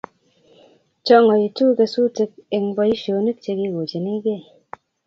Chongoitu 1.05 1.65
kesutik 1.77 2.31
eng 2.55 2.67
boisionik 2.75 3.37
chekikochinegei 3.43 4.43